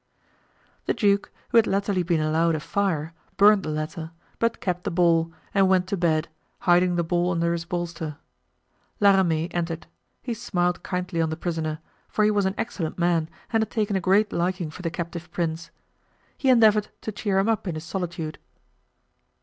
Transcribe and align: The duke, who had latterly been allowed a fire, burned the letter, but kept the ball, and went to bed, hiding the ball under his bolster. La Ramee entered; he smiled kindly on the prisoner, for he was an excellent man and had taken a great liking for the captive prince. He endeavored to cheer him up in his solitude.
The 0.87 0.95
duke, 0.95 1.31
who 1.49 1.59
had 1.59 1.67
latterly 1.67 2.01
been 2.01 2.19
allowed 2.21 2.55
a 2.55 2.59
fire, 2.59 3.13
burned 3.37 3.61
the 3.61 3.69
letter, 3.69 4.09
but 4.39 4.59
kept 4.59 4.83
the 4.83 4.89
ball, 4.89 5.31
and 5.53 5.69
went 5.69 5.85
to 5.89 5.95
bed, 5.95 6.27
hiding 6.61 6.95
the 6.95 7.03
ball 7.03 7.29
under 7.29 7.53
his 7.53 7.65
bolster. 7.65 8.17
La 8.99 9.15
Ramee 9.15 9.47
entered; 9.51 9.85
he 10.23 10.33
smiled 10.33 10.81
kindly 10.81 11.21
on 11.21 11.29
the 11.29 11.37
prisoner, 11.37 11.77
for 12.09 12.23
he 12.25 12.31
was 12.31 12.47
an 12.47 12.55
excellent 12.57 12.97
man 12.97 13.29
and 13.53 13.61
had 13.61 13.69
taken 13.69 13.95
a 13.95 14.01
great 14.01 14.33
liking 14.33 14.71
for 14.71 14.81
the 14.81 14.89
captive 14.89 15.29
prince. 15.29 15.69
He 16.35 16.49
endeavored 16.49 16.87
to 17.01 17.11
cheer 17.11 17.37
him 17.37 17.47
up 17.47 17.67
in 17.67 17.75
his 17.75 17.83
solitude. 17.83 18.39